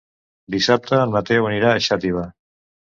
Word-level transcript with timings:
Dissabte 0.55 0.99
en 1.03 1.15
Mateu 1.19 1.51
anirà 1.53 1.71
a 1.77 1.87
Xàtiva. 1.91 2.27